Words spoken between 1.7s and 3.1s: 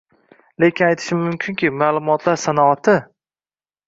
maʼlumotlar sanoati…